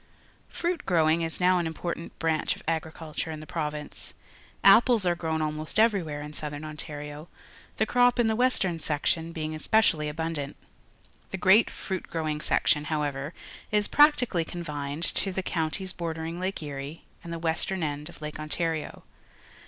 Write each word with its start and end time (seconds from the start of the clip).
Fr 0.49 0.69
uit 0.69 0.79
g 0.87 0.95
rowing 0.95 1.21
is 1.21 1.39
now 1.39 1.59
an 1.59 1.71
jmportant 1.71 2.09
branch 2.17 2.55
of 2.55 2.63
agriculture 2.67 3.29
in 3.29 3.39
the 3.39 3.45
province. 3.45 4.15
Apples 4.63 5.05
are 5.05 5.13
grown 5.13 5.43
almost 5.43 5.77
every^vhere 5.77 6.25
in 6.25 6.33
Southern 6.33 6.63
Ontario, 6.65 7.29
the 7.77 7.85
crop 7.85 8.17
in 8.19 8.25
the 8.25 8.35
western 8.35 8.79
section 8.79 9.31
being 9.31 9.55
specially 9.59 10.09
abundant. 10.09 10.55
The 11.29 11.37
great 11.37 11.69
fruit 11.69 12.07
growing 12.09 12.41
.section, 12.41 12.85
however, 12.85 13.35
is 13.69 13.87
practically 13.87 14.43
confijied^ 14.43 15.13
to 15.13 15.31
the 15.31 15.43
counties 15.43 15.93
bordering 15.93 16.39
Lake 16.39 16.63
Erie 16.63 17.03
and__the 17.23 17.39
western 17.39 17.83
end 17.83 18.09
of 18.09 18.23
Lake 18.23 18.39
Ontario. 18.39 19.03